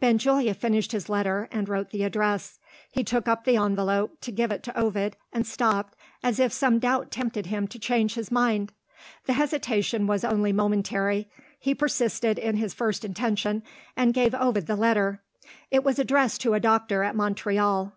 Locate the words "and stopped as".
5.32-6.38